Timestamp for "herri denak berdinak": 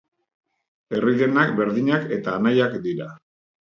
0.95-2.09